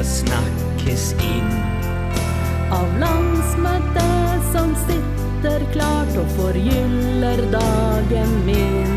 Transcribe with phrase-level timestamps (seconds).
[0.00, 1.50] jula snakkes inn.
[2.72, 8.96] Av landsmøtet som sitter klart og forgyller dagen min.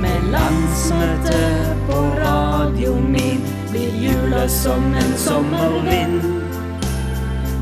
[0.00, 6.22] Med Landsmøte på radio min blir jula som en sommervind.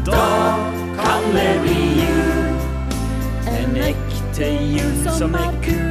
[0.04, 0.58] Da
[1.00, 2.54] kan det bli jul,
[3.46, 5.85] en ekte jul som er kul.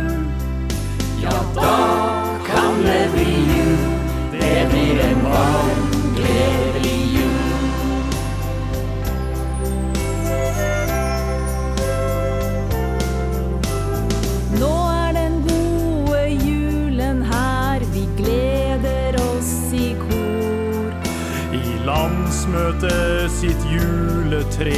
[21.85, 24.73] I landsmøtet sitt juletre,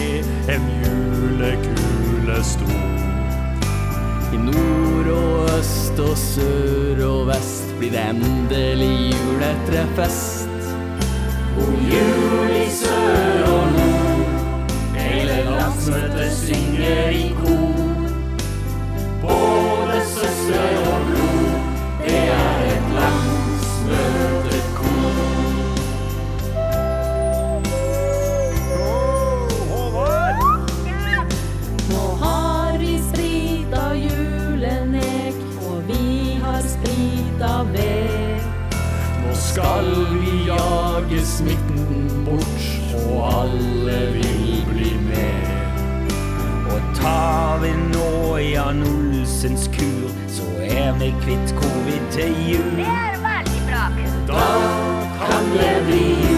[0.51, 2.81] en julekule stor.
[4.35, 10.67] I nord og øst og sør og vest blir det endelig juletrefest.
[11.55, 13.56] God jul i sør og
[39.57, 39.85] skal
[40.21, 46.11] vi jage smitten bort, og alle vil bli med.
[46.69, 52.71] Og tar vi nå Jan Olsens kur, så er vi kvitt covid til jul.
[52.77, 53.85] Det er veldig bra.
[54.29, 54.49] Da
[55.25, 56.36] kan det bli jul.